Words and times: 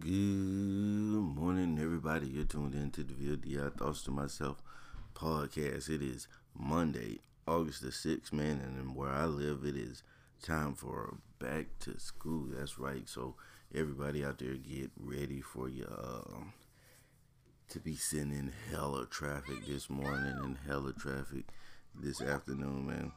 Good 0.00 0.08
morning, 0.10 1.78
everybody. 1.78 2.26
You're 2.26 2.44
tuned 2.44 2.74
in 2.74 2.90
to 2.92 3.04
the 3.04 3.12
VLDI 3.12 3.76
Thoughts 3.76 4.00
to 4.04 4.10
Myself 4.10 4.62
podcast. 5.14 5.90
It 5.90 6.00
is 6.00 6.26
Monday, 6.58 7.18
August 7.46 7.82
the 7.82 7.88
6th, 7.88 8.32
man, 8.32 8.62
and 8.64 8.96
where 8.96 9.10
I 9.10 9.26
live, 9.26 9.62
it 9.62 9.76
is 9.76 10.02
time 10.42 10.72
for 10.72 11.18
back 11.38 11.66
to 11.80 12.00
school. 12.00 12.46
That's 12.50 12.78
right. 12.78 13.06
So, 13.06 13.34
everybody 13.74 14.24
out 14.24 14.38
there, 14.38 14.54
get 14.54 14.90
ready 14.98 15.42
for 15.42 15.68
your. 15.68 15.92
Uh, 15.92 16.44
to 17.68 17.78
be 17.78 17.98
in 18.12 18.52
hella 18.70 19.04
traffic 19.04 19.66
this 19.68 19.90
morning 19.90 20.34
and 20.42 20.56
hella 20.66 20.94
traffic 20.94 21.44
this 21.94 22.22
afternoon, 22.22 22.86
man. 22.86 23.12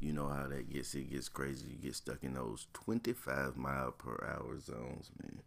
You 0.00 0.12
know 0.12 0.28
how 0.28 0.46
that 0.46 0.70
gets. 0.72 0.94
It 0.94 1.10
gets 1.10 1.28
crazy. 1.28 1.66
You 1.70 1.76
get 1.76 1.94
stuck 1.96 2.22
in 2.22 2.34
those 2.34 2.66
25 2.72 3.56
mile 3.56 3.90
per 3.90 4.24
hour 4.24 4.58
zones, 4.60 5.10
man. 5.20 5.40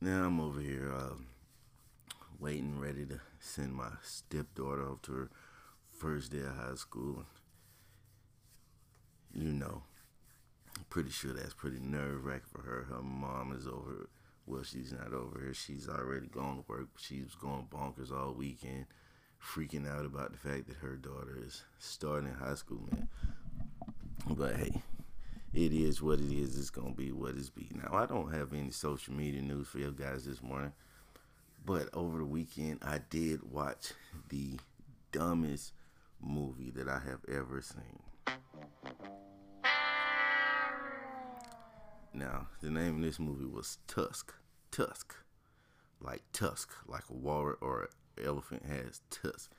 Now 0.00 0.26
I'm 0.26 0.40
over 0.40 0.60
here 0.60 0.92
uh, 0.92 1.14
waiting, 2.38 2.80
ready 2.80 3.04
to 3.06 3.20
send 3.40 3.74
my 3.74 3.90
stepdaughter 4.02 4.88
off 4.88 5.02
to 5.02 5.12
her 5.12 5.30
first 5.90 6.32
day 6.32 6.40
of 6.40 6.56
high 6.56 6.74
school. 6.76 7.24
You 9.34 9.52
know, 9.52 9.82
I'm 10.76 10.84
pretty 10.88 11.10
sure 11.10 11.32
that's 11.32 11.54
pretty 11.54 11.78
nerve 11.78 12.24
wracking 12.24 12.48
for 12.52 12.62
her. 12.62 12.86
Her 12.88 13.02
mom 13.02 13.54
is 13.56 13.66
over. 13.66 14.08
Well, 14.46 14.62
she's 14.64 14.92
not 14.92 15.12
over 15.12 15.38
here. 15.38 15.54
She's 15.54 15.88
already 15.88 16.26
gone 16.26 16.56
to 16.56 16.64
work. 16.66 16.88
She's 16.98 17.34
going 17.34 17.68
bonkers 17.70 18.10
all 18.10 18.32
weekend, 18.32 18.86
freaking 19.40 19.88
out 19.88 20.04
about 20.04 20.32
the 20.32 20.38
fact 20.38 20.66
that 20.68 20.78
her 20.78 20.96
daughter 20.96 21.38
is 21.46 21.62
starting 21.78 22.32
high 22.34 22.56
school, 22.56 22.88
man. 22.90 23.08
But 24.28 24.56
hey, 24.56 24.82
it 25.52 25.72
is 25.72 26.00
what 26.00 26.20
it 26.20 26.32
is. 26.32 26.56
It's 26.58 26.70
gonna 26.70 26.94
be 26.94 27.12
what 27.12 27.34
it's 27.34 27.50
be. 27.50 27.68
Now 27.74 27.90
I 27.92 28.06
don't 28.06 28.32
have 28.32 28.52
any 28.52 28.70
social 28.70 29.14
media 29.14 29.42
news 29.42 29.68
for 29.68 29.78
you 29.78 29.92
guys 29.92 30.24
this 30.24 30.42
morning, 30.42 30.72
but 31.64 31.88
over 31.92 32.18
the 32.18 32.24
weekend 32.24 32.80
I 32.82 33.00
did 33.10 33.42
watch 33.50 33.92
the 34.28 34.58
dumbest 35.10 35.72
movie 36.20 36.70
that 36.70 36.88
I 36.88 37.00
have 37.00 37.20
ever 37.28 37.60
seen. 37.60 38.00
Now 42.14 42.46
the 42.60 42.70
name 42.70 42.96
of 42.96 43.02
this 43.02 43.18
movie 43.18 43.44
was 43.46 43.78
Tusk. 43.88 44.34
Tusk, 44.70 45.16
like 46.00 46.22
tusk, 46.32 46.70
like 46.86 47.04
a 47.10 47.12
walrus 47.12 47.58
or 47.60 47.82
an 48.16 48.24
elephant 48.24 48.62
has 48.64 49.02
tusk. 49.10 49.50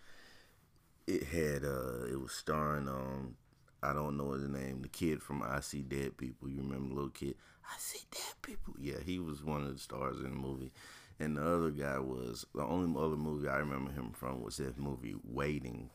It 1.05 1.23
had 1.25 1.63
uh, 1.63 2.05
it 2.11 2.19
was 2.19 2.31
starring 2.31 2.87
um 2.87 3.35
I 3.83 3.93
don't 3.93 4.17
know 4.17 4.31
his 4.31 4.47
name. 4.47 4.81
The 4.81 4.87
kid 4.87 5.21
from 5.21 5.43
I 5.43 5.59
See 5.59 5.81
Dead 5.81 6.17
People. 6.17 6.49
You 6.49 6.61
remember 6.61 6.89
the 6.89 6.95
little 6.95 7.09
kid? 7.09 7.35
I 7.65 7.75
See 7.77 8.05
Dead 8.11 8.33
People. 8.41 8.75
Yeah, 8.79 8.99
he 9.05 9.19
was 9.19 9.43
one 9.43 9.61
of 9.63 9.73
the 9.73 9.79
stars 9.79 10.17
in 10.19 10.29
the 10.29 10.29
movie. 10.29 10.71
And 11.19 11.37
the 11.37 11.45
other 11.45 11.69
guy 11.69 11.99
was 11.99 12.45
the 12.55 12.63
only 12.63 12.99
other 12.99 13.15
movie 13.15 13.47
I 13.47 13.57
remember 13.57 13.91
him 13.91 14.11
from 14.13 14.41
was 14.41 14.57
that 14.57 14.79
movie 14.79 15.15
Waiting. 15.23 15.89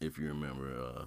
If 0.00 0.18
you 0.18 0.28
remember 0.28 0.74
uh, 0.78 1.04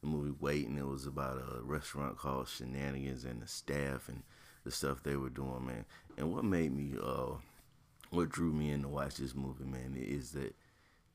the 0.00 0.06
movie 0.06 0.34
Waiting, 0.40 0.78
it 0.78 0.86
was 0.86 1.06
about 1.06 1.36
a 1.36 1.62
restaurant 1.62 2.16
called 2.16 2.48
Shenanigans 2.48 3.24
and 3.24 3.42
the 3.42 3.48
staff 3.48 4.08
and 4.08 4.22
the 4.64 4.70
stuff 4.70 5.02
they 5.02 5.16
were 5.16 5.28
doing, 5.28 5.66
man. 5.66 5.84
And 6.16 6.32
what 6.32 6.44
made 6.44 6.72
me, 6.72 6.94
uh, 7.02 7.34
what 8.10 8.30
drew 8.30 8.52
me 8.52 8.70
in 8.70 8.82
to 8.82 8.88
watch 8.88 9.16
this 9.16 9.34
movie, 9.34 9.64
man, 9.64 9.94
is 9.96 10.32
that 10.32 10.54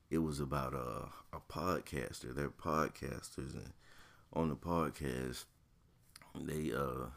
it 0.10 0.20
was 0.20 0.40
about 0.40 0.74
a, 0.74 1.08
a 1.36 1.40
podcaster. 1.50 2.36
They're 2.36 2.50
podcasters, 2.50 3.54
and 3.56 3.74
on 4.34 4.50
the 4.50 4.56
podcast, 4.56 5.46
they 6.36 6.72
uh 6.74 7.08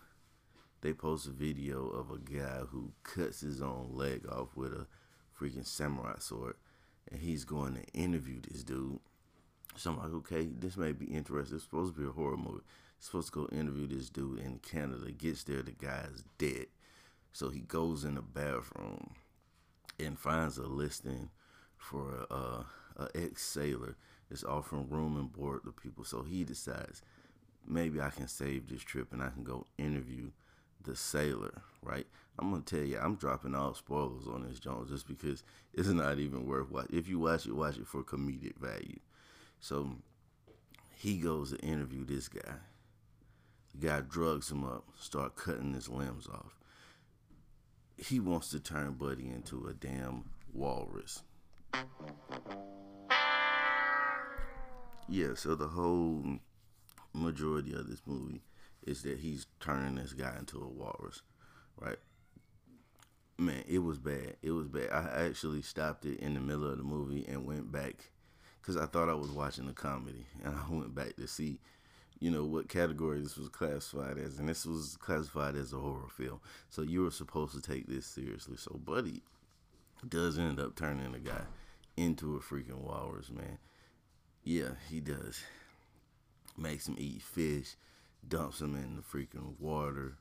they 0.82 0.92
post 0.92 1.26
a 1.26 1.30
video 1.30 1.86
of 1.88 2.10
a 2.10 2.18
guy 2.18 2.60
who 2.68 2.92
cuts 3.02 3.40
his 3.40 3.62
own 3.62 3.90
leg 3.92 4.26
off 4.30 4.48
with 4.54 4.72
a 4.72 4.86
freaking 5.38 5.66
samurai 5.66 6.14
sword, 6.18 6.54
and 7.10 7.20
he's 7.20 7.44
going 7.44 7.74
to 7.74 7.98
interview 7.98 8.40
this 8.40 8.62
dude. 8.62 9.00
So 9.76 9.90
I'm 9.90 9.98
like, 9.98 10.12
okay, 10.12 10.48
this 10.58 10.76
may 10.76 10.92
be 10.92 11.06
interesting. 11.06 11.56
It's 11.56 11.64
supposed 11.64 11.94
to 11.94 12.00
be 12.00 12.06
a 12.06 12.12
horror 12.12 12.36
movie. 12.36 12.62
He's 12.98 13.06
supposed 13.06 13.32
to 13.32 13.46
go 13.46 13.56
interview 13.56 13.86
this 13.86 14.08
dude 14.08 14.38
in 14.38 14.58
Canada. 14.58 15.10
Gets 15.10 15.44
there, 15.44 15.62
the 15.62 15.72
guy's 15.72 16.24
dead. 16.38 16.66
So 17.32 17.50
he 17.50 17.60
goes 17.60 18.04
in 18.04 18.14
the 18.14 18.22
bathroom 18.22 19.14
and 19.98 20.18
finds 20.18 20.56
a 20.56 20.66
listing 20.66 21.30
for 21.76 22.26
a, 22.30 22.64
a 22.96 23.08
ex 23.14 23.42
sailor 23.42 23.96
is 24.30 24.44
offering 24.44 24.88
room 24.88 25.16
and 25.16 25.32
board 25.32 25.60
to 25.64 25.72
people. 25.72 26.04
So 26.04 26.22
he 26.22 26.44
decides 26.44 27.02
maybe 27.66 28.00
I 28.00 28.10
can 28.10 28.28
save 28.28 28.68
this 28.68 28.82
trip 28.82 29.12
and 29.12 29.22
I 29.22 29.30
can 29.30 29.44
go 29.44 29.66
interview 29.78 30.30
the 30.82 30.96
sailor, 30.96 31.62
right? 31.82 32.06
I'm 32.38 32.50
gonna 32.50 32.62
tell 32.62 32.80
you, 32.80 32.98
I'm 32.98 33.16
dropping 33.16 33.54
all 33.54 33.74
spoilers 33.74 34.26
on 34.26 34.46
this 34.46 34.60
Jones 34.60 34.90
just 34.90 35.08
because 35.08 35.42
it's 35.72 35.88
not 35.88 36.18
even 36.18 36.46
worth 36.46 36.70
watching. 36.70 36.96
If 36.96 37.08
you 37.08 37.18
watch 37.18 37.46
it, 37.46 37.54
watch 37.54 37.76
it 37.76 37.86
for 37.86 38.02
comedic 38.02 38.56
value. 38.58 39.00
So 39.60 39.96
he 40.96 41.18
goes 41.18 41.52
to 41.52 41.58
interview 41.58 42.04
this 42.04 42.28
guy. 42.28 42.54
The 43.74 43.86
guy 43.86 44.00
drugs 44.00 44.50
him 44.50 44.64
up, 44.64 44.84
start 44.98 45.36
cutting 45.36 45.74
his 45.74 45.88
limbs 45.88 46.26
off. 46.28 46.56
He 47.96 48.20
wants 48.20 48.50
to 48.50 48.60
turn 48.60 48.92
Buddy 48.92 49.28
into 49.28 49.66
a 49.66 49.74
damn 49.74 50.30
walrus. 50.52 51.22
Yeah, 55.08 55.34
so 55.34 55.54
the 55.54 55.68
whole 55.68 56.24
majority 57.14 57.72
of 57.74 57.88
this 57.88 58.02
movie 58.06 58.42
is 58.86 59.02
that 59.02 59.18
he's 59.18 59.46
turning 59.60 59.96
this 59.96 60.12
guy 60.12 60.34
into 60.38 60.58
a 60.58 60.68
walrus, 60.68 61.22
right? 61.80 61.98
Man, 63.38 63.62
it 63.68 63.78
was 63.78 63.98
bad. 63.98 64.36
It 64.42 64.50
was 64.50 64.66
bad. 64.66 64.90
I 64.90 65.26
actually 65.26 65.62
stopped 65.62 66.06
it 66.06 66.18
in 66.20 66.34
the 66.34 66.40
middle 66.40 66.68
of 66.68 66.78
the 66.78 66.84
movie 66.84 67.24
and 67.28 67.46
went 67.46 67.70
back 67.70 68.10
because 68.60 68.76
I 68.76 68.86
thought 68.86 69.08
I 69.08 69.14
was 69.14 69.30
watching 69.30 69.68
a 69.68 69.72
comedy, 69.72 70.26
and 70.44 70.54
I 70.56 70.72
went 70.72 70.94
back 70.94 71.14
to 71.16 71.28
see, 71.28 71.60
you 72.18 72.30
know, 72.30 72.44
what 72.44 72.68
category 72.68 73.20
this 73.20 73.36
was 73.36 73.48
classified 73.48 74.18
as, 74.18 74.38
and 74.38 74.48
this 74.48 74.66
was 74.66 74.96
classified 74.96 75.54
as 75.54 75.72
a 75.72 75.78
horror 75.78 76.08
film. 76.16 76.40
So 76.68 76.82
you 76.82 77.02
were 77.02 77.10
supposed 77.12 77.54
to 77.54 77.60
take 77.60 77.86
this 77.86 78.06
seriously. 78.06 78.56
So 78.56 78.80
Buddy 78.84 79.22
does 80.08 80.36
end 80.36 80.58
up 80.58 80.74
turning 80.74 81.12
the 81.12 81.20
guy 81.20 81.42
into 81.96 82.36
a 82.36 82.40
freaking 82.40 82.80
walrus, 82.80 83.30
man. 83.30 83.58
Yeah, 84.46 84.76
he 84.88 85.00
does. 85.00 85.42
Makes 86.56 86.86
him 86.86 86.94
eat 86.98 87.20
fish, 87.20 87.74
dumps 88.26 88.60
him 88.60 88.76
in 88.76 88.94
the 88.94 89.02
freaking 89.02 89.58
water, 89.58 90.18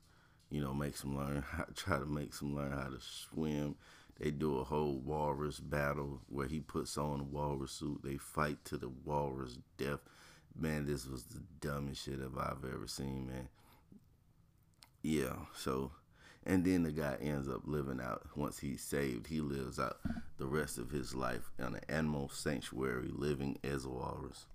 you 0.49 0.61
know, 0.61 0.73
makes 0.73 1.03
him 1.03 1.15
learn 1.15 1.43
how 1.51 1.65
try 1.75 1.99
to 1.99 2.07
make 2.07 2.35
him 2.41 2.55
learn 2.55 2.71
how 2.71 2.89
to 2.89 2.97
swim. 2.99 3.75
They 4.19 4.31
do 4.31 4.57
a 4.57 4.63
whole 4.63 4.97
walrus 4.97 5.59
battle 5.59 6.21
where 6.27 6.47
he 6.47 6.59
puts 6.59 6.97
on 6.97 7.19
a 7.19 7.23
walrus 7.23 7.73
suit. 7.73 8.01
They 8.03 8.17
fight 8.17 8.65
to 8.65 8.77
the 8.77 8.89
walrus 8.89 9.59
death. 9.77 9.99
Man, 10.57 10.87
this 10.87 11.05
was 11.05 11.25
the 11.25 11.43
dumbest 11.61 12.03
shit 12.03 12.19
I've 12.19 12.65
ever 12.65 12.87
seen, 12.87 13.27
man. 13.27 13.49
Yeah, 15.03 15.35
so 15.55 15.91
and 16.43 16.65
then 16.65 16.81
the 16.81 16.91
guy 16.91 17.17
ends 17.21 17.47
up 17.47 17.61
living 17.65 18.01
out 18.01 18.23
once 18.35 18.57
he's 18.57 18.81
saved 18.81 19.27
he 19.27 19.39
lives 19.39 19.79
out 19.79 19.99
the 20.37 20.45
rest 20.45 20.77
of 20.77 20.91
his 20.91 21.15
life 21.15 21.51
in 21.57 21.65
an 21.65 21.81
animal 21.87 22.29
sanctuary 22.29 23.09
living 23.11 23.57
as 23.63 23.85
a 23.85 23.89
walrus. 23.89 24.45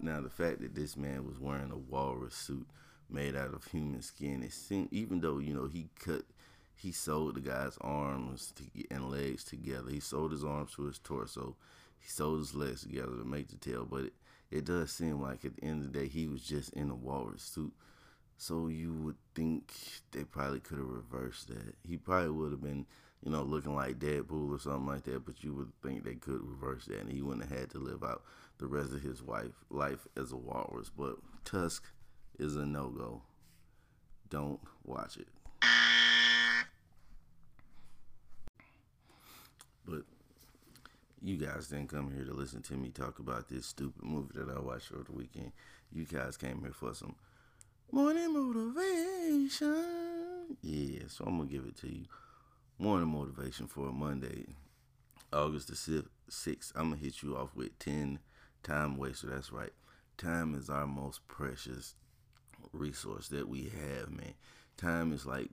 Now 0.00 0.20
the 0.20 0.30
fact 0.30 0.60
that 0.60 0.74
this 0.74 0.96
man 0.96 1.26
was 1.26 1.38
wearing 1.38 1.70
a 1.70 1.76
walrus 1.76 2.34
suit 2.34 2.66
made 3.08 3.36
out 3.36 3.52
of 3.52 3.64
human 3.66 4.00
skin 4.00 4.42
it 4.42 4.52
seemed 4.52 4.88
even 4.90 5.20
though 5.20 5.38
you 5.38 5.52
know 5.52 5.66
he 5.66 5.88
cut 6.02 6.22
he 6.74 6.90
sewed 6.90 7.36
the 7.36 7.40
guy's 7.40 7.76
arms 7.80 8.52
to, 8.56 8.64
and 8.90 9.10
legs 9.10 9.44
together. 9.44 9.90
He 9.90 10.00
sewed 10.00 10.32
his 10.32 10.42
arms 10.42 10.72
to 10.74 10.86
his 10.86 10.98
torso. 10.98 11.54
He 12.00 12.08
sewed 12.08 12.38
his 12.38 12.54
legs 12.54 12.82
together 12.82 13.12
to 13.12 13.24
make 13.24 13.48
the 13.48 13.56
tail 13.56 13.86
but 13.88 14.04
it, 14.06 14.12
it 14.50 14.64
does 14.64 14.90
seem 14.90 15.20
like 15.20 15.44
at 15.44 15.56
the 15.56 15.64
end 15.64 15.84
of 15.84 15.92
the 15.92 15.98
day 16.00 16.08
he 16.08 16.26
was 16.26 16.42
just 16.42 16.72
in 16.72 16.90
a 16.90 16.94
walrus 16.94 17.42
suit 17.42 17.72
so 18.42 18.66
you 18.66 18.92
would 18.92 19.14
think 19.36 19.72
they 20.10 20.24
probably 20.24 20.58
could 20.58 20.78
have 20.78 20.88
reversed 20.88 21.46
that. 21.46 21.76
He 21.86 21.96
probably 21.96 22.30
would 22.30 22.50
have 22.50 22.60
been, 22.60 22.86
you 23.24 23.30
know, 23.30 23.44
looking 23.44 23.76
like 23.76 24.00
Deadpool 24.00 24.52
or 24.52 24.58
something 24.58 24.88
like 24.88 25.04
that. 25.04 25.24
But 25.24 25.44
you 25.44 25.54
would 25.54 25.70
think 25.80 26.02
they 26.02 26.16
could 26.16 26.40
reverse 26.42 26.86
that, 26.86 27.02
and 27.02 27.12
he 27.12 27.22
wouldn't 27.22 27.48
have 27.48 27.56
had 27.56 27.70
to 27.70 27.78
live 27.78 28.02
out 28.02 28.24
the 28.58 28.66
rest 28.66 28.92
of 28.92 29.00
his 29.00 29.22
wife 29.22 29.52
life 29.70 30.08
as 30.16 30.32
a 30.32 30.36
walrus. 30.36 30.90
But 30.90 31.18
Tusk 31.44 31.84
is 32.36 32.56
a 32.56 32.66
no 32.66 32.88
go. 32.88 33.22
Don't 34.28 34.58
watch 34.84 35.18
it. 35.18 35.28
But 39.86 40.02
you 41.22 41.36
guys 41.36 41.68
didn't 41.68 41.90
come 41.90 42.12
here 42.12 42.24
to 42.24 42.34
listen 42.34 42.60
to 42.62 42.74
me 42.74 42.88
talk 42.88 43.20
about 43.20 43.48
this 43.48 43.66
stupid 43.66 44.02
movie 44.02 44.32
that 44.34 44.50
I 44.50 44.58
watched 44.58 44.90
over 44.92 45.04
the 45.04 45.12
weekend. 45.12 45.52
You 45.92 46.06
guys 46.06 46.36
came 46.36 46.60
here 46.60 46.72
for 46.72 46.92
some 46.92 47.14
Morning 47.94 48.32
motivation. 48.32 49.76
Yeah, 50.62 51.02
so 51.08 51.26
I'm 51.26 51.36
gonna 51.36 51.50
give 51.50 51.66
it 51.66 51.76
to 51.82 51.88
you. 51.94 52.06
Morning 52.78 53.08
motivation 53.08 53.66
for 53.66 53.90
a 53.90 53.92
Monday, 53.92 54.46
August 55.30 55.68
the 55.68 56.06
sixth. 56.30 56.72
I'm 56.74 56.88
gonna 56.88 57.02
hit 57.02 57.22
you 57.22 57.36
off 57.36 57.54
with 57.54 57.78
ten 57.78 58.20
time 58.62 58.96
waster. 58.96 59.26
That's 59.26 59.52
right. 59.52 59.74
Time 60.16 60.54
is 60.54 60.70
our 60.70 60.86
most 60.86 61.28
precious 61.28 61.94
resource 62.72 63.28
that 63.28 63.46
we 63.46 63.64
have, 63.64 64.10
man. 64.10 64.32
Time 64.78 65.12
is 65.12 65.26
like 65.26 65.50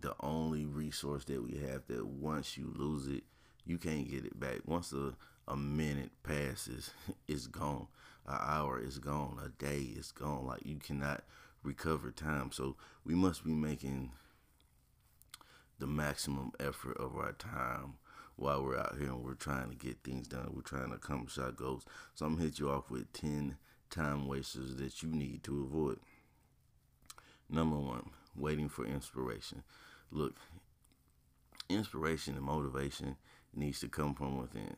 the 0.00 0.14
only 0.20 0.64
resource 0.64 1.26
that 1.26 1.42
we 1.42 1.58
have 1.58 1.86
that 1.88 2.06
once 2.06 2.56
you 2.56 2.72
lose 2.74 3.06
it, 3.06 3.24
you 3.66 3.76
can't 3.76 4.10
get 4.10 4.24
it 4.24 4.40
back. 4.40 4.60
Once 4.64 4.94
a, 4.94 5.12
a 5.48 5.56
minute 5.56 6.10
passes, 6.22 6.90
it's 7.28 7.46
gone. 7.46 7.88
An 8.26 8.38
hour 8.40 8.80
is 8.80 8.98
gone. 8.98 9.38
A 9.44 9.48
day 9.62 9.80
is 9.80 10.12
gone. 10.12 10.46
Like 10.46 10.64
you 10.64 10.76
cannot 10.76 11.22
recover 11.62 12.10
time. 12.10 12.52
So 12.52 12.76
we 13.04 13.14
must 13.14 13.44
be 13.44 13.52
making 13.52 14.12
the 15.78 15.86
maximum 15.86 16.52
effort 16.60 16.96
of 16.98 17.16
our 17.16 17.32
time 17.32 17.94
while 18.36 18.62
we're 18.62 18.78
out 18.78 18.96
here 18.98 19.08
and 19.08 19.24
we're 19.24 19.34
trying 19.34 19.70
to 19.70 19.76
get 19.76 20.02
things 20.04 20.28
done. 20.28 20.52
We're 20.54 20.62
trying 20.62 20.90
to 20.90 20.96
accomplish 20.96 21.38
our 21.38 21.50
goals. 21.50 21.84
So 22.14 22.26
I'm 22.26 22.34
gonna 22.34 22.44
hit 22.44 22.58
you 22.58 22.70
off 22.70 22.90
with 22.90 23.12
10 23.12 23.56
time 23.90 24.28
wasters 24.28 24.76
that 24.76 25.02
you 25.02 25.10
need 25.10 25.42
to 25.44 25.64
avoid. 25.64 25.98
Number 27.50 27.76
one, 27.76 28.10
waiting 28.34 28.68
for 28.68 28.86
inspiration. 28.86 29.62
Look, 30.10 30.36
inspiration 31.68 32.36
and 32.36 32.44
motivation 32.44 33.16
needs 33.54 33.80
to 33.80 33.88
come 33.88 34.14
from 34.14 34.38
within. 34.38 34.76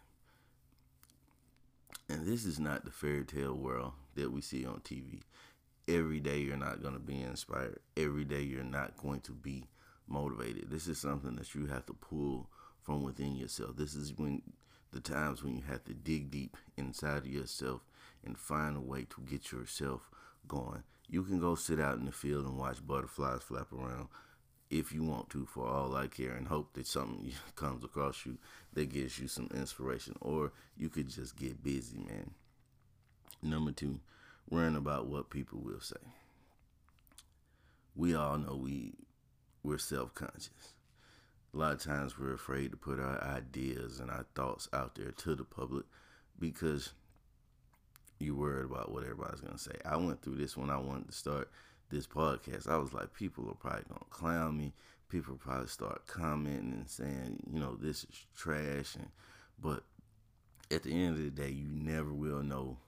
And 2.09 2.27
this 2.27 2.45
is 2.45 2.59
not 2.59 2.85
the 2.85 2.91
fairy 2.91 3.25
tale 3.25 3.55
world 3.55 3.93
that 4.15 4.31
we 4.31 4.41
see 4.41 4.67
on 4.67 4.81
TV. 4.81 5.21
Every 5.89 6.21
day 6.21 6.39
you're 6.39 6.57
not 6.57 6.83
going 6.83 6.95
to 6.95 7.01
be 7.01 7.23
inspired. 7.23 7.79
Every 7.97 8.25
day 8.25 8.43
you're 8.43 8.63
not 8.63 8.97
going 8.97 9.21
to 9.23 9.33
be 9.33 9.65
motivated. 10.07 10.71
This 10.71 10.87
is 10.87 10.99
something 10.99 11.37
that 11.37 11.55
you 11.55 11.67
have 11.67 11.87
to 11.87 11.95
pull 11.95 12.49
from 12.83 13.03
within 13.03 13.37
yourself. 13.37 13.77
This 13.77 13.95
is 13.95 14.13
when 14.17 14.43
the 14.93 15.01
times 15.01 15.43
when 15.43 15.57
you 15.57 15.63
have 15.69 15.85
to 15.85 15.95
dig 15.95 16.31
deep 16.31 16.57
inside 16.77 17.19
of 17.19 17.27
yourself 17.27 17.81
and 18.25 18.39
find 18.39 18.77
a 18.77 18.81
way 18.81 19.07
to 19.11 19.23
get 19.29 19.51
yourself 19.51 20.09
going. 20.47 20.83
You 21.09 21.23
can 21.23 21.41
go 21.41 21.55
sit 21.55 21.81
out 21.81 21.99
in 21.99 22.07
the 22.07 22.13
field 22.13 22.47
and 22.47 22.59
watch 22.59 22.87
butterflies 22.87 23.43
flap 23.43 23.73
around 23.73 24.09
if 24.75 24.93
you 24.93 25.05
want 25.05 25.31
to, 25.31 25.47
for 25.47 25.69
all 25.69 25.95
I 25.95 26.09
care, 26.09 26.33
and 26.33 26.49
hope 26.49 26.75
that 26.75 26.87
something 26.87 27.31
comes 27.55 27.85
across 27.85 28.27
you 28.27 28.39
that 28.73 28.93
gives 28.93 29.19
you 29.21 29.29
some 29.29 29.49
inspiration. 29.55 30.17
Or 30.21 30.53
you 30.77 30.89
could 30.89 31.09
just 31.09 31.37
get 31.37 31.63
busy, 31.63 31.99
man. 31.99 32.33
Number 33.41 33.71
two, 33.71 34.01
worrying 34.51 34.75
about 34.75 35.07
what 35.07 35.31
people 35.31 35.61
will 35.61 35.81
say. 35.81 35.97
We 37.95 38.17
all 38.17 38.37
know 38.37 38.57
we 38.57 38.95
we're 39.63 39.79
self 39.79 40.13
conscious. 40.15 40.75
A 41.55 41.57
lot 41.57 41.73
of 41.73 41.83
times 41.83 42.19
we're 42.19 42.35
afraid 42.35 42.73
to 42.73 42.77
put 42.77 42.99
our 42.99 43.23
ideas 43.23 44.01
and 44.01 44.11
our 44.11 44.27
thoughts 44.35 44.69
out 44.73 44.97
there 44.97 45.13
to 45.13 45.37
the 45.37 45.45
public 45.45 45.85
because 46.41 46.93
you're 48.19 48.35
worried 48.35 48.65
about 48.65 48.91
what 48.91 49.05
everybody's 49.05 49.41
gonna 49.41 49.57
say. 49.57 49.77
I 49.85 49.97
went 49.97 50.21
through 50.21 50.37
this 50.37 50.57
when 50.57 50.71
I 50.71 50.79
wanted 50.79 51.07
to 51.07 51.15
start 51.15 51.49
this 51.95 52.07
podcast. 52.07 52.69
I 52.69 52.77
was 52.77 52.93
like, 52.93 53.15
people 53.15 53.49
are 53.49 53.55
probably 53.55 53.85
gonna 53.89 54.05
clown 54.11 54.59
me. 54.59 54.73
People 55.09 55.37
probably 55.37 55.69
start 55.69 56.07
commenting 56.07 56.73
and 56.73 56.91
saying, 56.91 57.41
you 57.51 57.61
know, 57.61 57.77
this 57.77 58.05
is 58.05 58.27
trash. 58.37 58.97
And 58.97 59.09
but 59.61 59.85
at 60.71 60.83
the 60.83 60.93
end 60.93 61.17
of 61.17 61.23
the 61.23 61.31
day, 61.31 61.51
you 61.51 61.69
never 61.69 62.13
will 62.13 62.43
know 62.43 62.79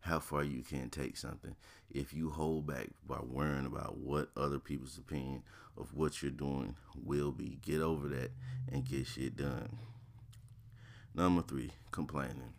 how 0.00 0.20
far 0.20 0.44
you 0.44 0.62
can 0.62 0.90
take 0.90 1.16
something 1.16 1.56
if 1.90 2.12
you 2.12 2.30
hold 2.30 2.66
back 2.66 2.88
by 3.06 3.18
worrying 3.20 3.66
about 3.66 3.96
what 3.96 4.28
other 4.36 4.58
people's 4.58 4.98
opinion 4.98 5.42
of 5.76 5.94
what 5.94 6.22
you're 6.22 6.30
doing 6.30 6.76
will 7.02 7.32
be. 7.32 7.58
Get 7.62 7.80
over 7.80 8.08
that 8.08 8.30
and 8.70 8.84
get 8.84 9.06
shit 9.06 9.36
done. 9.36 9.78
Number 11.14 11.42
three, 11.42 11.70
complaining. 11.90 12.52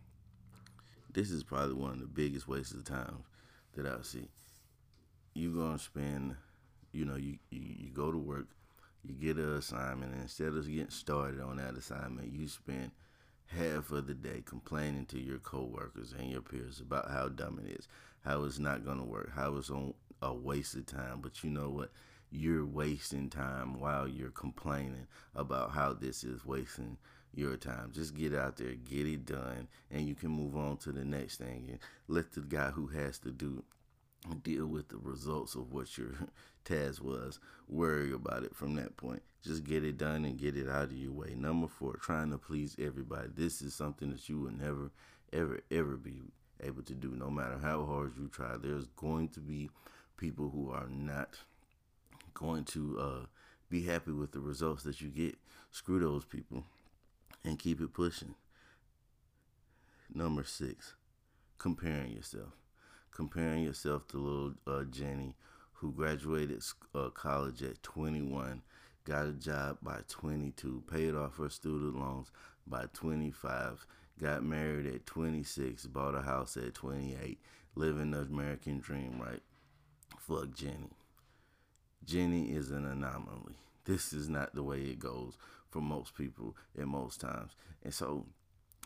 This 1.14 1.32
is 1.32 1.44
probably 1.44 1.76
one 1.76 1.94
of 1.94 2.00
the 2.00 2.08
biggest 2.08 2.48
wastes 2.48 2.74
of 2.74 2.84
time 2.84 3.24
that 3.76 3.86
I 3.86 4.02
see. 4.02 4.28
You're 5.38 5.52
gonna 5.52 5.78
spend, 5.78 6.38
you 6.94 7.04
know, 7.04 7.18
you, 7.18 7.38
you, 7.50 7.60
you 7.62 7.90
go 7.90 8.10
to 8.10 8.18
work, 8.18 8.48
you 9.04 9.14
get 9.14 9.36
an 9.36 9.58
assignment, 9.58 10.14
and 10.14 10.22
instead 10.22 10.54
of 10.54 10.66
getting 10.66 10.90
started 10.90 11.42
on 11.42 11.58
that 11.58 11.76
assignment, 11.76 12.32
you 12.32 12.48
spend 12.48 12.92
half 13.48 13.92
of 13.92 14.08
the 14.08 14.14
day 14.14 14.42
complaining 14.46 15.06
to 15.08 15.20
your 15.20 15.40
coworkers 15.40 16.14
and 16.18 16.32
your 16.32 16.42
peers 16.42 16.80
about 16.80 17.12
how 17.12 17.28
dumb 17.28 17.60
it 17.66 17.70
is, 17.78 17.90
how 18.24 18.46
it's 18.46 18.60
not 18.60 18.86
to 18.86 19.04
work, 19.04 19.30
how 19.36 19.58
it's 19.58 19.70
on 19.70 19.94
a 20.22 20.34
waste 20.34 20.76
of 20.76 20.86
time. 20.86 21.20
But 21.22 21.44
you 21.44 21.50
know 21.50 21.70
what? 21.70 21.92
You're 22.32 22.66
wasting 22.66 23.30
time 23.30 23.78
while 23.78 24.08
you're 24.08 24.30
complaining 24.30 25.08
about 25.36 25.72
how 25.72 25.92
this 25.92 26.24
is 26.24 26.46
wasting 26.46 26.98
your 27.34 27.58
time. 27.58 27.92
Just 27.94 28.16
get 28.16 28.34
out 28.34 28.56
there, 28.56 28.74
get 28.74 29.06
it 29.06 29.26
done, 29.26 29.68
and 29.92 30.08
you 30.08 30.16
can 30.16 30.30
move 30.30 30.56
on 30.56 30.78
to 30.78 30.94
the 30.94 31.04
next 31.04 31.38
thing 31.38 31.68
and 31.70 31.80
let 32.08 32.32
the 32.32 32.40
guy 32.40 32.70
who 32.70 32.88
has 32.88 33.18
to 33.20 33.32
do 33.32 33.64
deal 34.34 34.68
with 34.68 34.90
the 34.90 34.98
results 34.98 35.56
of 35.56 35.72
what 35.72 35.98
your 35.98 36.14
task 36.66 37.04
was. 37.04 37.40
Worry 37.68 38.12
about 38.12 38.44
it 38.44 38.56
from 38.56 38.76
that 38.76 38.98
point. 38.98 39.22
Just 39.44 39.64
get 39.64 39.84
it 39.84 39.98
done 39.98 40.26
and 40.26 40.38
get 40.38 40.58
it 40.58 40.68
out 40.68 40.86
of 40.86 40.94
your 40.94 41.12
way. 41.12 41.36
Number 41.36 41.68
four, 41.68 41.98
trying 41.98 42.32
to 42.32 42.38
please 42.38 42.76
everybody. 42.80 43.30
This 43.36 43.62
is 43.62 43.76
something 43.76 44.10
that 44.12 44.28
you 44.28 44.40
will 44.40 44.52
never, 44.52 44.92
ever, 45.32 45.62
ever 45.70 45.98
be 45.98 46.24
able 46.62 46.82
to 46.84 46.94
do, 46.94 47.10
no 47.16 47.30
matter 47.30 47.60
how 47.62 47.86
hard 47.86 48.14
you 48.18 48.28
try. 48.28 48.56
There's 48.58 48.88
going 48.96 49.30
to 49.30 49.40
be 49.40 49.70
people 50.18 50.50
who 50.50 50.72
are 50.72 50.88
not 50.90 51.38
going 52.34 52.64
to 52.66 53.00
uh, 53.00 53.26
be 53.70 53.84
happy 53.84 54.12
with 54.12 54.32
the 54.32 54.40
results 54.40 54.84
that 54.84 55.02
you 55.02 55.10
get. 55.10 55.36
Screw 55.72 56.00
those 56.00 56.26
people 56.26 56.64
and 57.44 57.60
keep 57.60 57.82
it 57.82 57.94
pushing. 57.94 58.36
Number 60.14 60.44
six, 60.44 60.96
comparing 61.58 62.12
yourself 62.12 62.54
comparing 63.16 63.64
yourself 63.64 64.08
to 64.10 64.18
little 64.18 64.54
uh, 64.68 64.84
Jenny, 64.84 65.36
who 65.74 65.92
graduated 65.94 66.62
uh, 66.94 67.10
college 67.10 67.64
at 67.64 67.82
21, 67.82 68.62
got 69.06 69.28
a 69.28 69.32
job 69.32 69.78
by 69.82 70.00
22, 70.10 70.84
paid 70.92 71.16
off 71.16 71.38
her 71.38 71.50
student 71.50 71.98
loans 71.98 72.32
by 72.68 72.86
25, 72.94 73.86
got 74.22 74.44
married 74.44 74.86
at 74.86 75.06
26, 75.06 75.86
bought 75.88 76.16
a 76.16 76.22
house 76.22 76.58
at 76.58 76.74
28, 76.74 77.40
living 77.76 78.12
the 78.12 78.20
American 78.20 78.80
dream, 78.80 79.20
right? 79.20 79.42
Fuck 80.20 80.54
Jenny. 80.54 80.92
Jenny 82.04 82.52
is 82.52 82.70
an 82.72 82.86
anomaly. 82.86 83.56
This 83.86 84.12
is 84.12 84.28
not 84.28 84.54
the 84.54 84.64
way 84.64 84.82
it 84.82 85.00
goes 85.00 85.38
for 85.70 85.82
most 85.82 86.16
people 86.16 86.56
at 86.78 86.88
most 86.88 87.22
times. 87.22 87.52
And 87.84 87.94
so 87.94 88.26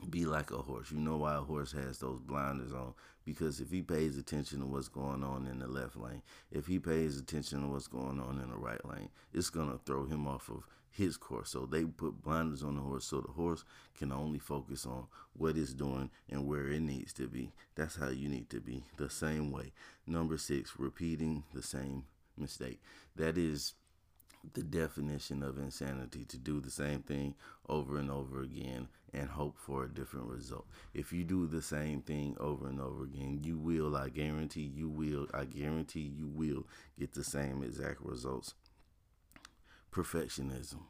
be 0.10 0.26
like 0.26 0.52
a 0.52 0.58
horse. 0.58 0.92
You 0.92 1.00
know 1.00 1.18
why 1.18 1.36
a 1.36 1.42
horse 1.42 1.72
has 1.74 2.00
those 2.00 2.20
blinders 2.20 2.74
on? 2.74 2.94
Because 3.26 3.60
if 3.60 3.70
he 3.72 3.82
pays 3.82 4.18
attention 4.18 4.60
to 4.60 4.66
what's 4.66 4.88
going 4.88 5.24
on 5.24 5.46
in 5.48 5.60
the 5.60 5.68
left 5.68 5.96
lane, 5.96 6.22
if 6.52 6.68
he 6.68 6.80
pays 6.80 7.20
attention 7.20 7.62
to 7.62 7.68
what's 7.68 7.88
going 7.88 8.20
on 8.20 8.40
in 8.42 8.50
the 8.50 8.58
right 8.58 8.84
lane, 8.86 9.10
it's 9.34 9.50
going 9.50 9.72
to 9.72 9.80
throw 9.86 10.06
him 10.06 10.28
off 10.28 10.50
of 10.50 10.64
his 10.90 11.18
course. 11.18 11.52
So 11.52 11.66
they 11.66 11.86
put 11.86 12.24
blinders 12.24 12.64
on 12.64 12.76
the 12.76 12.82
horse 12.82 13.06
so 13.06 13.22
the 13.22 13.32
horse 13.32 13.64
can 13.98 14.12
only 14.12 14.40
focus 14.40 14.86
on 14.86 15.08
what 15.34 15.58
it's 15.58 15.74
doing 15.74 16.10
and 16.30 16.48
where 16.48 16.68
it 16.68 16.82
needs 16.82 17.14
to 17.14 17.28
be. 17.28 17.52
That's 17.76 17.96
how 17.96 18.10
you 18.10 18.30
need 18.30 18.50
to 18.50 18.60
be. 18.60 18.84
The 18.98 19.10
same 19.10 19.52
way. 19.52 19.74
Number 20.08 20.38
six, 20.38 20.74
repeating 20.78 21.44
the 21.54 21.62
same 21.62 22.06
mistake. 22.38 22.82
That 23.16 23.38
is 23.38 23.74
the 24.54 24.64
definition 24.64 25.44
of 25.44 25.58
insanity 25.58 26.26
to 26.26 26.38
do 26.38 26.60
the 26.60 26.72
same 26.72 27.02
thing 27.02 27.36
over 27.68 27.98
and 27.98 28.10
over 28.10 28.42
again 28.42 28.88
and 29.14 29.30
hope 29.30 29.58
for 29.58 29.84
a 29.84 29.94
different 29.94 30.28
result. 30.28 30.66
If 30.94 31.12
you 31.12 31.24
do 31.24 31.48
the 31.48 31.62
same 31.62 32.02
thing 32.02 32.36
over 32.40 32.68
and 32.68 32.80
over 32.80 33.04
again, 33.04 33.42
you 33.44 33.58
will, 33.58 33.96
I 33.96 34.10
guarantee 34.10 34.72
you 34.74 34.90
will, 34.90 35.28
I 35.34 35.46
guarantee 35.46 36.14
you 36.18 36.28
will 36.28 36.66
get 36.98 37.14
the 37.14 37.24
same 37.24 37.64
exact 37.64 38.02
results. 38.02 38.54
Perfectionism. 39.92 40.82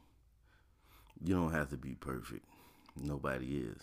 You 1.22 1.34
don't 1.34 1.52
have 1.52 1.70
to 1.70 1.76
be 1.76 1.94
perfect. 1.94 2.44
Nobody 2.96 3.58
is. 3.58 3.82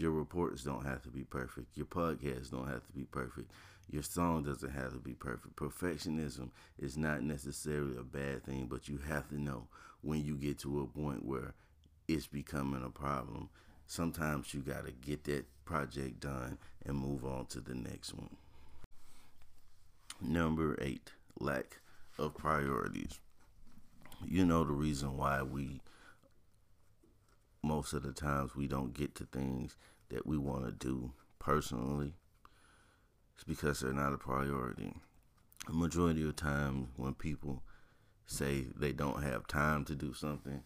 Your 0.00 0.12
reports 0.12 0.64
don't 0.64 0.86
have 0.86 1.02
to 1.02 1.10
be 1.10 1.24
perfect. 1.24 1.76
Your 1.76 1.84
podcasts 1.84 2.50
don't 2.50 2.68
have 2.68 2.86
to 2.86 2.92
be 2.94 3.04
perfect. 3.04 3.50
Your 3.90 4.02
song 4.02 4.44
doesn't 4.44 4.72
have 4.72 4.92
to 4.92 4.98
be 4.98 5.12
perfect. 5.12 5.56
Perfectionism 5.56 6.48
is 6.78 6.96
not 6.96 7.22
necessarily 7.22 7.98
a 7.98 8.02
bad 8.02 8.42
thing, 8.46 8.66
but 8.66 8.88
you 8.88 8.98
have 9.06 9.28
to 9.28 9.38
know 9.38 9.66
when 10.00 10.24
you 10.24 10.36
get 10.36 10.58
to 10.60 10.80
a 10.80 10.86
point 10.86 11.26
where 11.26 11.52
it's 12.08 12.26
becoming 12.26 12.82
a 12.82 12.88
problem. 12.88 13.50
Sometimes 13.86 14.54
you 14.54 14.62
got 14.62 14.86
to 14.86 14.92
get 14.92 15.24
that 15.24 15.44
project 15.66 16.20
done 16.20 16.56
and 16.86 16.96
move 16.96 17.26
on 17.26 17.44
to 17.46 17.60
the 17.60 17.74
next 17.74 18.14
one. 18.14 18.34
Number 20.22 20.78
eight, 20.80 21.10
lack 21.38 21.76
of 22.18 22.34
priorities. 22.34 23.20
You 24.26 24.46
know 24.46 24.64
the 24.64 24.72
reason 24.72 25.18
why 25.18 25.42
we, 25.42 25.82
most 27.80 27.94
of 27.94 28.02
the 28.02 28.12
times, 28.12 28.54
we 28.54 28.66
don't 28.66 28.92
get 28.92 29.14
to 29.14 29.24
things 29.24 29.74
that 30.10 30.26
we 30.26 30.36
want 30.36 30.66
to 30.66 30.70
do 30.70 31.12
personally 31.38 32.12
it's 33.34 33.44
because 33.44 33.80
they're 33.80 33.94
not 33.94 34.12
a 34.12 34.18
priority. 34.18 34.92
The 35.66 35.72
majority 35.72 36.28
of 36.28 36.36
time 36.36 36.88
when 36.98 37.14
people 37.14 37.62
say 38.26 38.66
they 38.76 38.92
don't 38.92 39.22
have 39.22 39.46
time 39.46 39.86
to 39.86 39.94
do 39.94 40.12
something, 40.12 40.62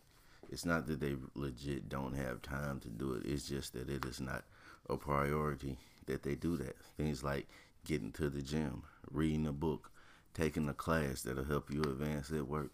it's 0.50 0.64
not 0.64 0.88
that 0.88 0.98
they 0.98 1.14
legit 1.36 1.88
don't 1.88 2.16
have 2.16 2.42
time 2.42 2.80
to 2.80 2.88
do 2.88 3.12
it. 3.12 3.22
It's 3.24 3.48
just 3.48 3.74
that 3.74 3.88
it 3.88 4.04
is 4.04 4.20
not 4.20 4.42
a 4.90 4.96
priority 4.96 5.78
that 6.06 6.24
they 6.24 6.34
do 6.34 6.56
that. 6.56 6.74
Things 6.96 7.22
like 7.22 7.46
getting 7.84 8.10
to 8.14 8.28
the 8.28 8.42
gym, 8.42 8.82
reading 9.08 9.46
a 9.46 9.52
book, 9.52 9.92
taking 10.34 10.68
a 10.68 10.74
class 10.74 11.22
that'll 11.22 11.44
help 11.44 11.70
you 11.70 11.80
advance 11.82 12.32
at 12.32 12.48
work. 12.48 12.72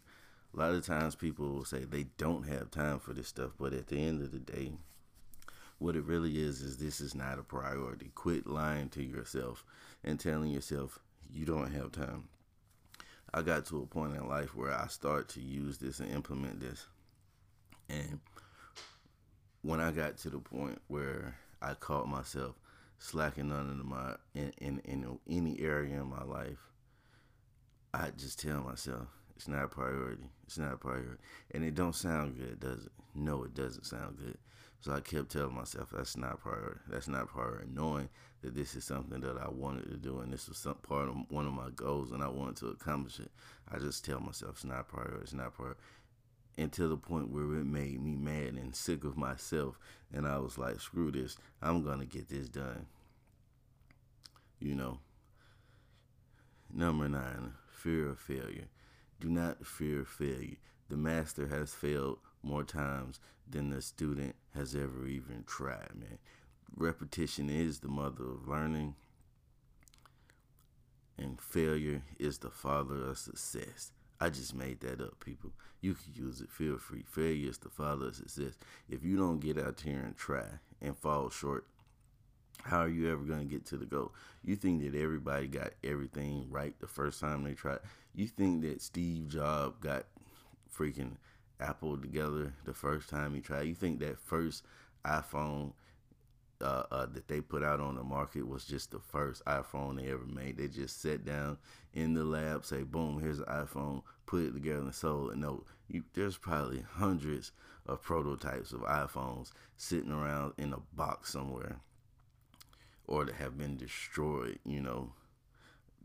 A 0.52 0.58
lot 0.58 0.74
of 0.74 0.84
times 0.84 1.14
people 1.14 1.48
will 1.48 1.64
say 1.64 1.84
they 1.84 2.06
don't 2.18 2.48
have 2.48 2.70
time 2.70 2.98
for 2.98 3.12
this 3.12 3.28
stuff, 3.28 3.52
but 3.58 3.72
at 3.72 3.86
the 3.86 3.96
end 3.96 4.20
of 4.20 4.32
the 4.32 4.38
day, 4.38 4.72
what 5.78 5.96
it 5.96 6.04
really 6.04 6.38
is 6.38 6.60
is 6.60 6.76
this 6.76 7.00
is 7.00 7.14
not 7.14 7.38
a 7.38 7.42
priority. 7.42 8.10
Quit 8.14 8.46
lying 8.46 8.88
to 8.90 9.02
yourself 9.02 9.64
and 10.02 10.18
telling 10.18 10.50
yourself 10.50 10.98
you 11.32 11.44
don't 11.44 11.72
have 11.72 11.92
time. 11.92 12.28
I 13.32 13.42
got 13.42 13.64
to 13.66 13.80
a 13.82 13.86
point 13.86 14.16
in 14.16 14.28
life 14.28 14.56
where 14.56 14.72
I 14.72 14.88
start 14.88 15.28
to 15.30 15.40
use 15.40 15.78
this 15.78 16.00
and 16.00 16.10
implement 16.10 16.60
this. 16.60 16.86
And 17.88 18.18
when 19.62 19.80
I 19.80 19.92
got 19.92 20.16
to 20.18 20.30
the 20.30 20.38
point 20.38 20.80
where 20.88 21.36
I 21.62 21.74
caught 21.74 22.08
myself 22.08 22.56
slacking 22.98 23.52
under 23.52 23.84
my 23.84 24.16
in, 24.34 24.52
in 24.58 24.80
in 24.80 25.18
any 25.28 25.60
area 25.60 26.00
in 26.00 26.08
my 26.08 26.24
life, 26.24 26.58
I 27.94 28.10
just 28.16 28.40
tell 28.40 28.62
myself 28.62 29.06
it's 29.40 29.48
not 29.48 29.64
a 29.64 29.68
priority. 29.68 30.28
It's 30.44 30.58
not 30.58 30.74
a 30.74 30.76
priority, 30.76 31.16
and 31.52 31.64
it 31.64 31.74
don't 31.74 31.94
sound 31.94 32.36
good, 32.36 32.60
does 32.60 32.84
it? 32.84 32.92
No, 33.14 33.42
it 33.44 33.54
doesn't 33.54 33.86
sound 33.86 34.18
good. 34.18 34.36
So 34.82 34.92
I 34.92 35.00
kept 35.00 35.30
telling 35.30 35.54
myself 35.54 35.88
that's 35.90 36.14
not 36.14 36.40
priority. 36.40 36.80
That's 36.90 37.08
not 37.08 37.28
priority. 37.28 37.70
Knowing 37.72 38.10
that 38.42 38.54
this 38.54 38.74
is 38.74 38.84
something 38.84 39.18
that 39.20 39.38
I 39.38 39.48
wanted 39.48 39.88
to 39.88 39.96
do, 39.96 40.18
and 40.20 40.30
this 40.30 40.46
was 40.46 40.58
some 40.58 40.74
part 40.74 41.08
of 41.08 41.16
one 41.30 41.46
of 41.46 41.54
my 41.54 41.70
goals, 41.74 42.12
and 42.12 42.22
I 42.22 42.28
wanted 42.28 42.56
to 42.56 42.66
accomplish 42.66 43.18
it. 43.18 43.30
I 43.72 43.78
just 43.78 44.04
tell 44.04 44.20
myself 44.20 44.56
it's 44.56 44.64
not 44.66 44.88
priority. 44.88 45.22
It's 45.22 45.32
not 45.32 45.54
priority 45.54 45.80
until 46.58 46.90
the 46.90 46.98
point 46.98 47.30
where 47.30 47.44
it 47.44 47.64
made 47.64 47.98
me 47.98 48.16
mad 48.16 48.60
and 48.60 48.76
sick 48.76 49.04
of 49.04 49.16
myself. 49.16 49.78
And 50.12 50.26
I 50.26 50.36
was 50.36 50.58
like, 50.58 50.80
screw 50.80 51.10
this. 51.10 51.38
I'm 51.62 51.82
going 51.82 52.00
to 52.00 52.04
get 52.04 52.28
this 52.28 52.50
done. 52.50 52.84
You 54.58 54.74
know. 54.74 54.98
Number 56.70 57.08
nine, 57.08 57.54
fear 57.72 58.10
of 58.10 58.18
failure. 58.18 58.68
Do 59.20 59.28
not 59.28 59.66
fear 59.66 60.04
failure. 60.04 60.56
The 60.88 60.96
master 60.96 61.46
has 61.48 61.74
failed 61.74 62.18
more 62.42 62.64
times 62.64 63.20
than 63.48 63.70
the 63.70 63.82
student 63.82 64.34
has 64.54 64.74
ever 64.74 65.06
even 65.06 65.44
tried, 65.46 65.94
man. 65.94 66.18
Repetition 66.74 67.50
is 67.50 67.80
the 67.80 67.88
mother 67.88 68.24
of 68.24 68.48
learning, 68.48 68.94
and 71.18 71.40
failure 71.40 72.02
is 72.18 72.38
the 72.38 72.50
father 72.50 73.04
of 73.04 73.18
success. 73.18 73.92
I 74.20 74.30
just 74.30 74.54
made 74.54 74.80
that 74.80 75.00
up, 75.00 75.22
people. 75.24 75.52
You 75.80 75.94
can 75.94 76.14
use 76.14 76.40
it. 76.40 76.50
Feel 76.50 76.78
free. 76.78 77.04
Failure 77.06 77.50
is 77.50 77.58
the 77.58 77.70
father 77.70 78.08
of 78.08 78.16
success. 78.16 78.54
If 78.88 79.04
you 79.04 79.16
don't 79.16 79.40
get 79.40 79.58
out 79.58 79.80
here 79.80 80.00
and 80.00 80.16
try 80.16 80.44
and 80.80 80.96
fall 80.96 81.30
short, 81.30 81.66
how 82.64 82.80
are 82.80 82.88
you 82.88 83.10
ever 83.10 83.22
going 83.22 83.40
to 83.40 83.44
get 83.44 83.66
to 83.66 83.76
the 83.76 83.86
goal? 83.86 84.12
You 84.44 84.56
think 84.56 84.82
that 84.82 84.98
everybody 84.98 85.46
got 85.46 85.72
everything 85.84 86.46
right 86.50 86.74
the 86.80 86.86
first 86.86 87.20
time 87.20 87.44
they 87.44 87.54
tried? 87.54 87.80
You 88.14 88.26
think 88.26 88.62
that 88.62 88.80
Steve 88.82 89.28
Jobs 89.28 89.78
got 89.80 90.06
freaking 90.74 91.16
Apple 91.60 91.96
together 91.98 92.52
the 92.64 92.74
first 92.74 93.08
time 93.08 93.34
he 93.34 93.40
tried? 93.40 93.62
You 93.62 93.74
think 93.74 94.00
that 94.00 94.18
first 94.18 94.64
iPhone 95.04 95.72
uh, 96.60 96.82
uh, 96.90 97.06
that 97.06 97.26
they 97.28 97.40
put 97.40 97.62
out 97.62 97.80
on 97.80 97.94
the 97.94 98.02
market 98.02 98.46
was 98.46 98.64
just 98.64 98.90
the 98.90 98.98
first 98.98 99.44
iPhone 99.46 99.96
they 99.96 100.10
ever 100.10 100.26
made. 100.26 100.58
They 100.58 100.68
just 100.68 101.00
sat 101.00 101.24
down 101.24 101.58
in 101.94 102.14
the 102.14 102.24
lab, 102.24 102.64
say, 102.64 102.82
"Boom, 102.82 103.20
here's 103.20 103.38
an 103.38 103.46
iPhone." 103.46 104.02
Put 104.26 104.42
it 104.42 104.52
together 104.52 104.80
and 104.80 104.94
sold 104.94 105.32
it. 105.32 105.38
No, 105.38 105.64
you, 105.88 106.04
there's 106.14 106.36
probably 106.36 106.84
hundreds 106.96 107.52
of 107.86 108.02
prototypes 108.02 108.72
of 108.72 108.80
iPhones 108.80 109.52
sitting 109.76 110.12
around 110.12 110.52
in 110.58 110.72
a 110.72 110.78
box 110.94 111.32
somewhere, 111.32 111.80
or 113.10 113.26
that 113.26 113.34
have 113.34 113.58
been 113.58 113.76
destroyed. 113.76 114.58
You 114.64 114.80
know, 114.80 115.12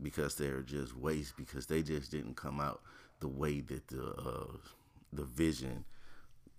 because 0.02 0.34
they're 0.34 0.60
just 0.60 0.94
waste 0.94 1.36
because 1.38 1.66
they 1.66 1.82
just 1.82 2.10
didn't 2.10 2.36
come 2.36 2.60
out 2.60 2.82
the 3.20 3.28
way 3.28 3.60
that 3.62 3.88
the 3.88 4.04
uh, 4.04 4.56
the 5.12 5.24
vision 5.24 5.84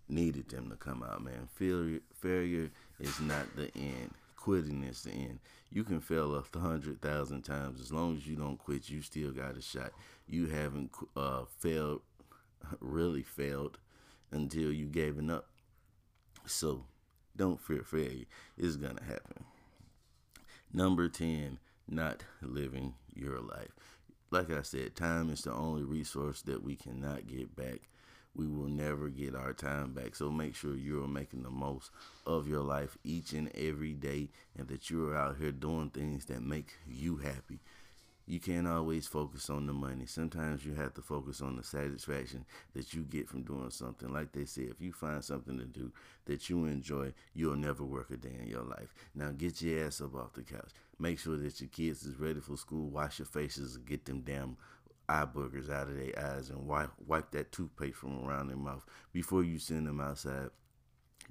needed 0.09 0.49
them 0.49 0.69
to 0.69 0.75
come 0.75 1.03
out, 1.03 1.23
man. 1.23 1.47
Failure, 1.53 1.99
failure 2.13 2.71
is 2.99 3.19
not 3.19 3.55
the 3.55 3.69
end. 3.75 4.11
Quitting 4.35 4.83
is 4.83 5.03
the 5.03 5.11
end. 5.11 5.39
You 5.71 5.83
can 5.83 5.99
fail 5.99 6.33
a 6.35 6.59
hundred 6.59 7.01
thousand 7.01 7.41
times. 7.41 7.81
As 7.81 7.91
long 7.91 8.15
as 8.15 8.25
you 8.25 8.35
don't 8.35 8.57
quit, 8.57 8.89
you 8.89 9.01
still 9.01 9.31
got 9.31 9.57
a 9.57 9.61
shot. 9.61 9.91
You 10.27 10.47
haven't 10.47 10.91
uh, 11.15 11.43
failed, 11.59 12.01
really 12.79 13.23
failed, 13.23 13.77
until 14.31 14.71
you 14.71 14.85
gave 14.85 15.17
it 15.17 15.29
up. 15.29 15.47
So, 16.45 16.85
don't 17.35 17.59
fear 17.59 17.83
failure. 17.83 18.25
It's 18.57 18.77
gonna 18.77 19.03
happen. 19.03 19.43
Number 20.77 21.09
ten, 21.09 21.57
not 21.87 22.23
living 22.39 22.93
your 23.15 23.39
life. 23.39 23.73
Like 24.29 24.51
I 24.51 24.61
said, 24.61 24.95
time 24.95 25.31
is 25.31 25.41
the 25.41 25.51
only 25.51 25.81
resource 25.81 26.43
that 26.43 26.61
we 26.61 26.75
cannot 26.75 27.25
get 27.25 27.55
back 27.55 27.89
we 28.37 28.47
will 28.47 28.67
never 28.67 29.09
get 29.09 29.35
our 29.35 29.51
time 29.51 29.93
back. 29.93 30.15
So 30.15 30.29
make 30.29 30.55
sure 30.55 30.75
you're 30.75 31.07
making 31.07 31.41
the 31.41 31.49
most 31.49 31.89
of 32.25 32.47
your 32.47 32.61
life 32.61 32.97
each 33.03 33.33
and 33.33 33.51
every 33.55 33.93
day 33.93 34.29
and 34.57 34.67
that 34.67 34.89
you're 34.89 35.17
out 35.17 35.37
here 35.37 35.51
doing 35.51 35.89
things 35.89 36.25
that 36.25 36.43
make 36.43 36.73
you 36.87 37.17
happy. 37.17 37.59
You 38.29 38.41
can't 38.41 38.67
always 38.67 39.07
focus 39.07 39.49
on 39.49 39.67
the 39.67 39.73
money. 39.73 40.05
Sometimes 40.05 40.65
you 40.65 40.73
have 40.73 40.93
to 40.95 41.01
focus 41.01 41.39
on 41.39 41.55
the 41.55 41.63
satisfaction 41.63 42.43
that 42.75 42.93
you 42.93 43.03
get 43.03 43.29
from 43.29 43.43
doing 43.43 43.69
something. 43.69 44.11
Like 44.11 44.33
they 44.33 44.43
say, 44.43 44.63
if 44.63 44.81
you 44.81 44.91
find 44.91 45.23
something 45.23 45.57
to 45.57 45.63
do 45.63 45.93
that 46.25 46.49
you 46.49 46.65
enjoy, 46.65 47.13
you'll 47.33 47.55
never 47.55 47.85
work 47.85 48.11
a 48.11 48.17
day 48.17 48.35
in 48.41 48.49
your 48.49 48.63
life. 48.63 48.93
Now 49.15 49.31
get 49.31 49.61
your 49.61 49.85
ass 49.85 50.01
up 50.01 50.13
off 50.13 50.33
the 50.33 50.41
couch. 50.41 50.71
Make 50.99 51.19
sure 51.19 51.37
that 51.37 51.61
your 51.61 51.69
kids 51.69 52.03
is 52.03 52.19
ready 52.19 52.41
for 52.41 52.57
school. 52.57 52.89
Wash 52.89 53.19
your 53.19 53.27
faces 53.27 53.77
and 53.77 53.85
get 53.85 54.03
them 54.03 54.21
damn 54.25 54.57
eye 55.07 55.25
boogers 55.25 55.69
out 55.69 55.87
of 55.87 55.95
their 55.95 56.19
eyes 56.19 56.49
and 56.49 56.67
wipe 56.67 56.91
wipe 57.05 57.31
that 57.31 57.53
toothpaste 57.53 57.95
from 57.95 58.27
around 58.27 58.49
their 58.49 58.57
mouth 58.57 58.85
before 59.13 59.41
you 59.41 59.57
send 59.57 59.87
them 59.87 60.01
outside. 60.01 60.49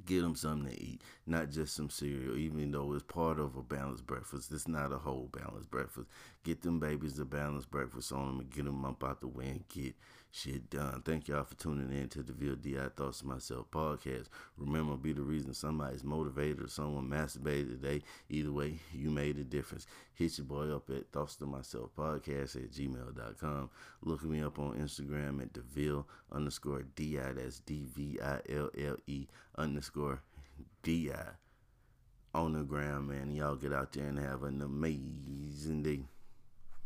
Get 0.05 0.23
them 0.23 0.37
something 0.37 0.71
to 0.71 0.81
eat, 0.83 1.01
not 1.27 1.51
just 1.51 1.75
some 1.75 1.91
cereal, 1.91 2.37
even 2.37 2.71
though 2.71 2.93
it's 2.93 3.03
part 3.03 3.41
of 3.41 3.57
a 3.57 3.63
balanced 3.63 4.07
breakfast. 4.07 4.53
It's 4.53 4.69
not 4.69 4.93
a 4.93 4.99
whole 4.99 5.29
balanced 5.33 5.71
breakfast. 5.71 6.09
Get 6.45 6.63
them 6.63 6.79
babies 6.79 7.19
a 7.19 7.25
balanced 7.25 7.71
breakfast 7.71 8.13
on 8.13 8.27
them 8.27 8.41
and 8.41 8.51
get 8.51 8.67
them 8.67 8.85
up 8.85 9.03
out 9.03 9.21
the 9.21 9.27
way 9.27 9.49
and 9.49 9.69
get 9.69 9.95
shit 10.37 10.69
done. 10.69 11.03
Thank 11.03 11.29
y'all 11.29 11.45
for 11.45 11.55
tuning 11.55 11.91
in 11.97 12.09
to 12.11 12.23
the 12.23 12.33
VLDI 12.33 12.93
Thoughts 12.93 13.23
of 13.23 13.27
Myself 13.27 13.71
podcast. 13.71 14.27
Remember, 14.59 14.97
be 14.97 15.13
the 15.13 15.23
reason 15.23 15.55
somebody's 15.55 16.05
motivated 16.05 16.63
or 16.63 16.69
someone 16.69 17.09
masturbated 17.09 17.71
today. 17.71 18.03
Either 18.29 18.53
way, 18.53 18.79
you 18.93 19.11
made 19.11 19.39
a 19.39 19.45
difference. 19.45 19.87
Hit 20.15 20.37
your 20.37 20.47
boy 20.47 20.75
up 20.75 20.91
at 20.91 21.11
Thoughts 21.11 21.37
to 21.37 21.47
Myself 21.47 21.91
podcast 21.97 22.57
at 22.57 22.71
gmail.com. 22.71 23.71
Look 24.03 24.25
me 24.25 24.43
up 24.43 24.59
on 24.59 24.79
Instagram 24.79 25.41
at 25.41 25.55
DeVille 25.55 26.07
underscore 26.31 26.83
DI. 26.95 27.33
That's 27.35 27.61
D 27.61 27.87
V 27.97 28.19
I 28.23 28.41
L 28.51 28.71
L 28.79 28.97
E 29.07 29.27
underscore 29.57 30.21
DI 30.83 31.13
on 32.35 32.53
the 32.53 32.63
ground, 32.63 33.09
man. 33.09 33.35
Y'all 33.35 33.57
get 33.57 33.73
out 33.73 33.93
there 33.93 34.07
and 34.07 34.19
have 34.19 34.43
an 34.43 34.61
amazing 34.61 35.83
day. 35.83 36.03